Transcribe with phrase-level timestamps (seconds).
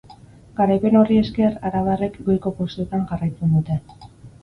[0.59, 3.83] Garaipen horri esker, arabarrek goiko postuetan jarraitzen dute.